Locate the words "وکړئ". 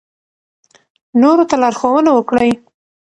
2.13-2.51